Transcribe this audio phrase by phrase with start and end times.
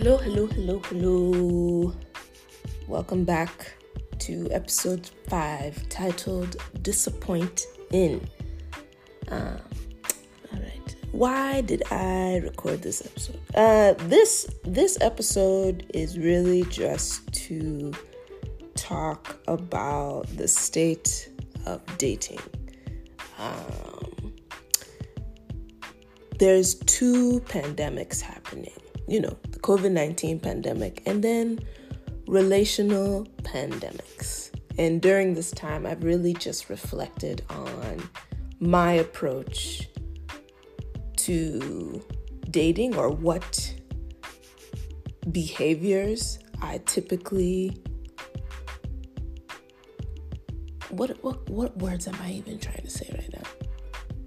[0.00, 1.92] Hello, hello, hello, hello.
[2.86, 3.72] Welcome back
[4.20, 8.24] to episode five titled Disappoint Inn.
[9.26, 9.58] Um,
[10.52, 10.96] all right.
[11.10, 13.40] Why did I record this episode?
[13.56, 17.92] Uh, this this episode is really just to
[18.76, 21.28] talk about the state
[21.66, 22.38] of dating.
[23.36, 24.32] Um,
[26.38, 28.70] there's two pandemics happening.
[29.08, 31.60] You know, the COVID 19 pandemic and then
[32.26, 34.50] relational pandemics.
[34.78, 38.08] And during this time, I've really just reflected on
[38.60, 39.88] my approach
[41.16, 42.04] to
[42.50, 43.74] dating or what
[45.30, 47.76] behaviors I typically
[50.90, 53.44] what what what words am I even trying to say right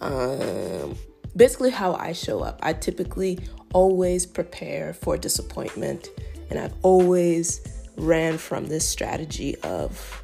[0.00, 0.06] now?
[0.06, 0.96] Um
[1.36, 2.60] basically how I show up.
[2.62, 3.40] I typically
[3.74, 6.08] always prepare for disappointment
[6.48, 7.60] and I've always
[7.96, 10.22] ran from this strategy of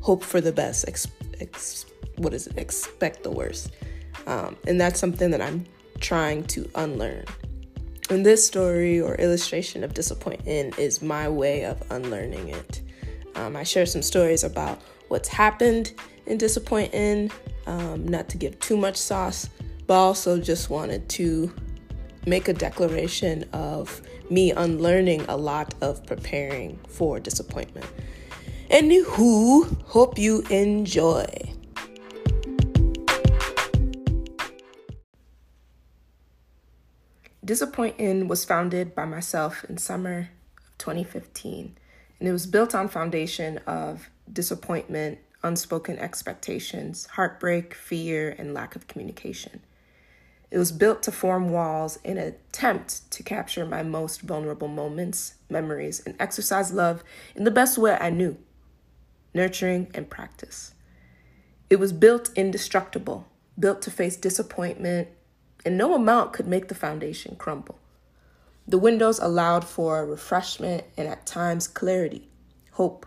[0.00, 1.06] hope for the best, ex,
[1.40, 2.58] ex, what is it?
[2.58, 3.72] Expect the worst.
[4.26, 5.66] Um, and that's something that I'm
[6.00, 7.24] trying to unlearn.
[8.10, 12.82] And this story or illustration of disappointment is my way of unlearning it.
[13.36, 15.92] Um, I share some stories about what's happened
[16.26, 17.30] in disappointing,
[17.66, 19.48] um, not to give too much sauce,
[19.86, 21.52] but also just wanted to
[22.26, 27.86] make a declaration of me unlearning a lot of preparing for disappointment.
[28.70, 31.26] Anywho, hope you enjoy.
[37.44, 41.76] Disappointing was founded by myself in summer of 2015,
[42.20, 48.86] and it was built on foundation of disappointment, unspoken expectations, heartbreak, fear, and lack of
[48.86, 49.60] communication.
[50.52, 55.36] It was built to form walls in an attempt to capture my most vulnerable moments,
[55.48, 57.02] memories, and exercise love
[57.34, 58.36] in the best way I knew
[59.32, 60.74] nurturing and practice.
[61.70, 63.26] It was built indestructible,
[63.58, 65.08] built to face disappointment,
[65.64, 67.78] and no amount could make the foundation crumble.
[68.68, 72.28] The windows allowed for refreshment and at times clarity,
[72.72, 73.06] hope.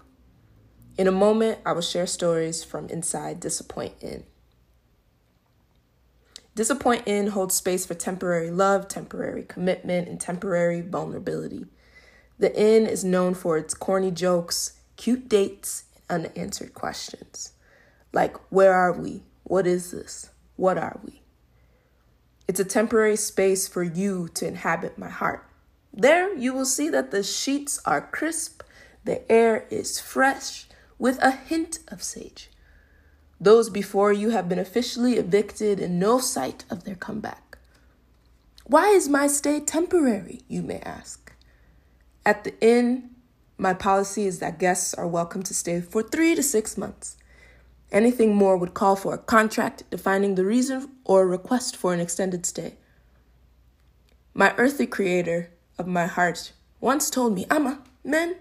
[0.97, 4.34] In a moment, I will share stories from inside disappointment In.
[6.55, 11.65] Disappoint Inn holds space for temporary love, temporary commitment, and temporary vulnerability.
[12.39, 17.51] The Inn is known for its corny jokes, cute dates, and unanswered questions.
[18.13, 19.23] Like, where are we?
[19.43, 20.29] What is this?
[20.55, 21.21] What are we?
[22.47, 25.45] It's a temporary space for you to inhabit my heart.
[25.93, 28.61] There, you will see that the sheets are crisp,
[29.03, 30.67] the air is fresh,
[30.97, 32.49] with a hint of sage.
[33.39, 37.57] Those before you have been officially evicted and no sight of their comeback.
[38.63, 41.33] Why is my stay temporary, you may ask?
[42.25, 43.09] At the inn,
[43.57, 47.17] my policy is that guests are welcome to stay for three to six months.
[47.91, 52.45] Anything more would call for a contract defining the reason or request for an extended
[52.45, 52.75] stay.
[54.33, 58.37] My earthly creator of my heart once told me, Amma, men,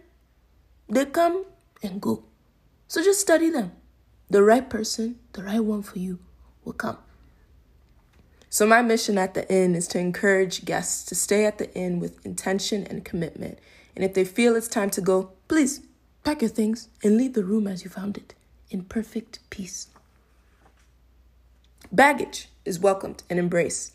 [0.88, 1.44] they come
[1.82, 2.24] and go.
[2.86, 3.72] So just study them
[4.30, 6.18] the right person, the right one for you
[6.64, 6.98] will come.
[8.48, 11.98] So, my mission at the inn is to encourage guests to stay at the inn
[11.98, 13.58] with intention and commitment.
[13.96, 15.80] And if they feel it's time to go, please
[16.22, 18.34] pack your things and leave the room as you found it
[18.70, 19.88] in perfect peace.
[21.92, 23.92] Baggage is welcomed and embraced.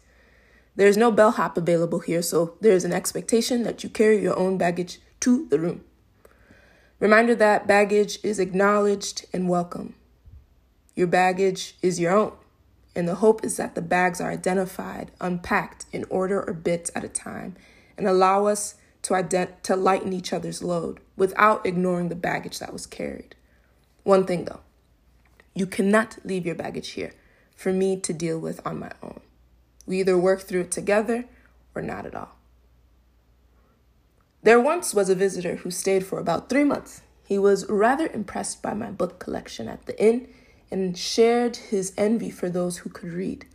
[0.75, 4.37] There is no bellhop available here, so there is an expectation that you carry your
[4.37, 5.83] own baggage to the room.
[6.99, 9.95] Reminder that baggage is acknowledged and welcome.
[10.99, 12.33] Your baggage is your own,
[12.93, 17.05] and the hope is that the bags are identified, unpacked in order or bits at
[17.05, 17.55] a time,
[17.97, 22.73] and allow us to, ident- to lighten each other's load without ignoring the baggage that
[22.73, 23.33] was carried.
[24.03, 24.59] One thing though,
[25.55, 27.13] you cannot leave your baggage here
[27.55, 29.21] for me to deal with on my own.
[29.85, 31.23] We either work through it together
[31.73, 32.35] or not at all.
[34.43, 37.03] There once was a visitor who stayed for about three months.
[37.23, 40.27] He was rather impressed by my book collection at the inn
[40.71, 43.45] and shared his envy for those who could read.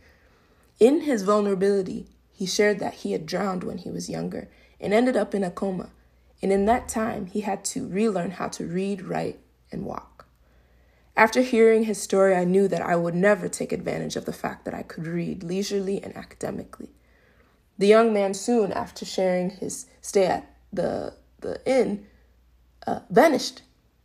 [0.79, 5.15] In his vulnerability, he shared that he had drowned when he was younger and ended
[5.15, 5.89] up in a coma.
[6.41, 9.39] And in that time, he had to relearn how to read, write,
[9.71, 10.27] and walk.
[11.17, 14.65] After hearing his story, I knew that I would never take advantage of the fact
[14.65, 16.89] that I could read leisurely and academically.
[17.77, 22.05] The young man, soon after sharing his stay at the, the inn,
[22.85, 23.61] uh, vanished.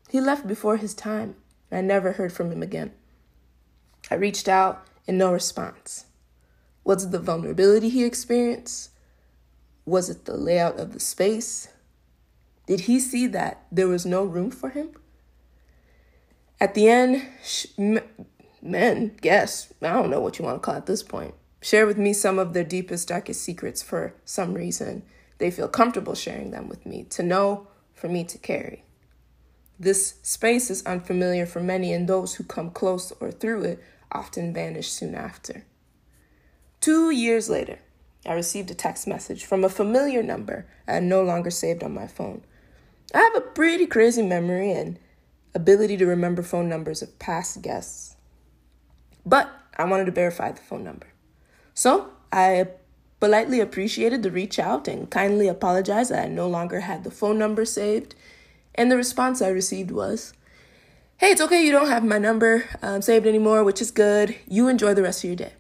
[0.09, 1.35] He left before his time.
[1.73, 2.93] I never heard from him again.
[4.11, 6.07] I reached out and no response.
[6.85, 8.91] Was it the vulnerability he experienced?
[9.85, 11.69] Was it the layout of the space?
[12.67, 14.91] Did he see that there was no room for him?
[16.61, 17.67] At the end, sh-
[18.63, 21.87] men, guess, I don't know what you want to call it at this point, share
[21.87, 25.03] with me some of their deepest, darkest secrets for some reason.
[25.39, 28.85] They feel comfortable sharing them with me, to know, for me to carry.
[29.79, 34.53] This space is unfamiliar for many, and those who come close or through it often
[34.53, 35.65] vanish soon after.
[36.81, 37.79] Two years later,
[38.27, 41.95] I received a text message from a familiar number I had no longer saved on
[41.95, 42.43] my phone.
[43.15, 44.99] I have a pretty crazy memory and
[45.55, 48.17] ability to remember phone numbers of past guests.
[49.27, 51.09] But I wanted to verify the phone number.
[51.75, 52.69] So I
[53.21, 57.39] politely appreciated the reach out and kindly apologized that I no longer had the phone
[57.39, 58.15] number saved.
[58.75, 60.33] And the response I received was,
[61.21, 64.37] Hey, it's okay, you don't have my number um, saved anymore, which is good.
[64.49, 65.53] You enjoy the rest of your day.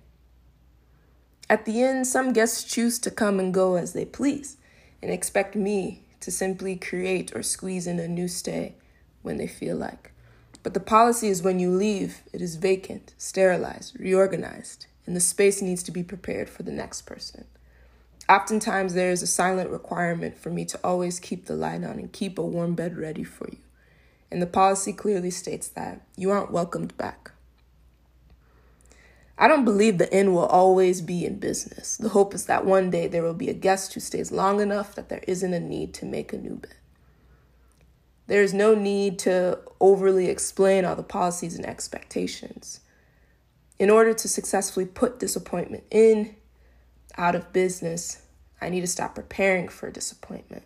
[1.51, 4.57] At the end, some guests choose to come and go as they please
[5.03, 8.77] and expect me to simply create or squeeze in a new stay
[9.21, 10.13] when they feel like.
[10.63, 15.61] But the policy is when you leave, it is vacant, sterilized, reorganized, and the space
[15.61, 17.45] needs to be prepared for the next person.
[18.31, 22.11] Oftentimes, there is a silent requirement for me to always keep the light on and
[22.11, 23.59] keep a warm bed ready for you.
[24.31, 27.33] And the policy clearly states that you aren't welcomed back.
[29.37, 31.97] I don't believe the inn will always be in business.
[31.97, 34.95] The hope is that one day there will be a guest who stays long enough
[34.95, 36.75] that there isn't a need to make a new bed.
[38.27, 42.81] There is no need to overly explain all the policies and expectations.
[43.79, 46.37] In order to successfully put disappointment in,
[47.17, 48.23] out of business,
[48.61, 50.65] I need to stop preparing for disappointment.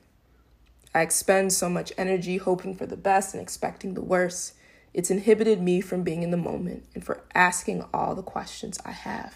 [0.94, 4.55] I expend so much energy hoping for the best and expecting the worst
[4.94, 8.93] it's inhibited me from being in the moment and for asking all the questions I
[8.93, 9.35] have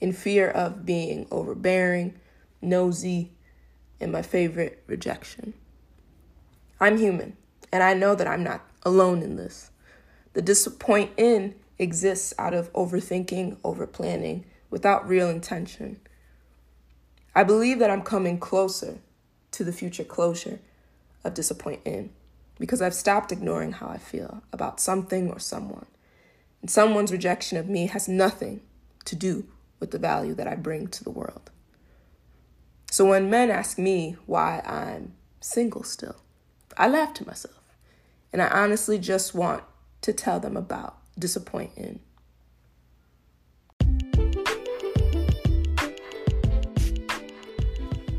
[0.00, 2.14] in fear of being overbearing,
[2.62, 3.32] nosy,
[4.00, 5.52] and my favorite, rejection.
[6.80, 7.36] I'm human,
[7.70, 9.70] and I know that I'm not alone in this.
[10.32, 16.00] The disappoint inn exists out of overthinking, overplanning, without real intention.
[17.34, 18.98] I believe that I'm coming closer
[19.52, 20.60] to the future closure
[21.26, 22.10] of disappoint inn
[22.58, 25.86] because I've stopped ignoring how I feel about something or someone.
[26.60, 28.62] And someone's rejection of me has nothing
[29.04, 29.46] to do
[29.78, 31.50] with the value that I bring to the world.
[32.90, 36.16] So when men ask me why I'm single still,
[36.76, 37.54] I laugh to myself.
[38.32, 39.62] And I honestly just want
[40.02, 42.00] to tell them about disappointing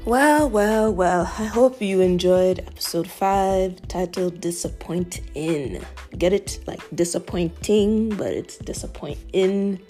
[0.08, 5.86] Well, well, well, I hope you enjoyed episode 5 titled Disappoint Inn.
[6.18, 6.60] Get it?
[6.66, 9.82] Like disappointing, but it's disappointing.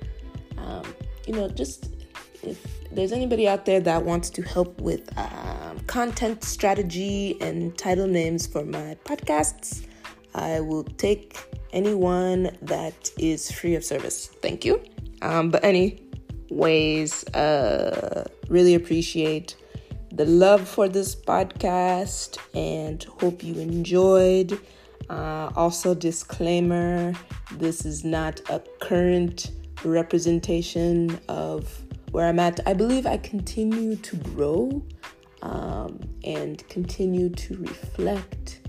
[0.57, 0.81] Um,
[1.27, 1.91] you know, just
[2.41, 8.07] if there's anybody out there that wants to help with um, content strategy and title
[8.07, 9.85] names for my podcasts,
[10.33, 11.37] I will take
[11.73, 14.31] anyone that is free of service.
[14.41, 14.83] Thank you.
[15.21, 19.55] Um, but anyways, uh, really appreciate
[20.17, 24.59] the love for this podcast and hope you enjoyed.
[25.11, 27.13] Uh, also, disclaimer
[27.53, 29.51] this is not a current
[29.83, 32.59] representation of where I'm at.
[32.65, 34.83] I believe I continue to grow
[35.43, 38.61] um, and continue to reflect,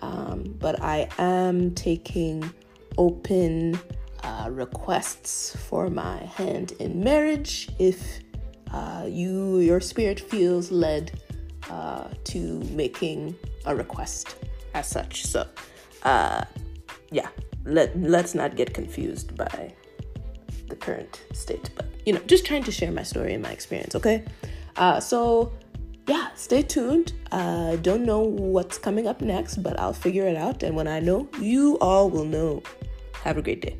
[0.00, 2.52] um, but I am taking
[2.96, 3.78] open
[4.24, 8.20] uh, requests for my hand in marriage if
[8.72, 11.20] uh, you your spirit feels led
[11.70, 14.36] uh, to making a request
[14.74, 15.24] as such.
[15.24, 15.46] So,
[16.02, 16.44] uh,
[17.10, 17.28] yeah,
[17.64, 19.74] let let's not get confused by
[20.68, 23.94] the current state, but you know, just trying to share my story and my experience.
[23.94, 24.24] Okay,
[24.76, 25.52] uh, so
[26.06, 27.12] yeah, stay tuned.
[27.32, 31.00] I don't know what's coming up next, but I'll figure it out, and when I
[31.00, 32.62] know, you all will know.
[33.24, 33.76] Have a great day.